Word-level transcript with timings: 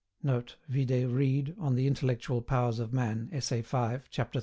[Note: 0.23 0.55
Vide 0.67 1.05
Reid, 1.07 1.53
on 1.59 1.75
the 1.75 1.85
Intellectual 1.85 2.41
Powers 2.41 2.79
of 2.79 2.91
Man, 2.91 3.29
Essay 3.31 3.61
V, 3.61 3.97
chap 4.09 4.35
iii. 4.35 4.39